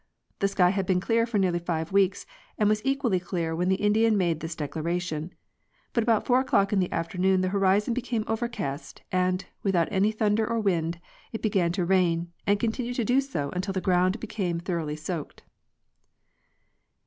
The 0.39 0.47
sky 0.47 0.71
had 0.71 0.87
been 0.87 0.99
clear 0.99 1.27
for 1.27 1.37
nearly 1.37 1.59
five 1.59 1.91
weeks, 1.91 2.25
and 2.57 2.67
was 2.67 2.81
equally 2.83 3.19
clear 3.19 3.55
when 3.55 3.69
the 3.69 3.75
Indian 3.75 4.17
made 4.17 4.39
this 4.39 4.55
declaration; 4.55 5.31
but 5.93 6.01
about 6.01 6.25
four 6.25 6.39
o'clock 6.39 6.73
in 6.73 6.79
the 6.79 6.91
afternoon 6.91 7.41
the 7.41 7.49
horizon 7.49 7.93
became 7.93 8.23
overcast, 8.25 9.03
and, 9.11 9.45
without 9.61 9.89
any 9.91 10.11
thunder 10.11 10.49
or 10.49 10.59
wind, 10.59 10.99
it 11.31 11.43
began 11.43 11.71
to 11.73 11.85
rain, 11.85 12.31
and 12.47 12.59
con 12.59 12.71
tinued 12.71 12.95
to 12.95 13.05
do 13.05 13.21
so 13.21 13.51
until 13.51 13.73
the 13.75 13.79
ground 13.79 14.19
became 14.19 14.59
thoroughly 14.59 14.95
soaked. 14.95 15.43